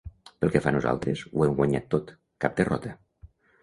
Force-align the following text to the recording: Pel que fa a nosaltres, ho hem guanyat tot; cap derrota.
Pel 0.43 0.51
que 0.55 0.61
fa 0.63 0.71
a 0.71 0.73
nosaltres, 0.77 1.23
ho 1.35 1.45
hem 1.47 1.55
guanyat 1.61 1.87
tot; 1.95 2.13
cap 2.47 2.61
derrota. 2.65 3.01